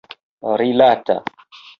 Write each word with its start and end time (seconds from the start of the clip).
rilata 0.59 1.17